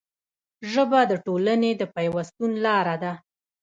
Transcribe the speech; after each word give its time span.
ژبه 0.71 1.01
د 1.11 1.13
ټولنې 1.25 1.71
د 1.77 1.81
پیوستون 1.95 2.51
لاره 2.65 2.95
ده 3.03 3.13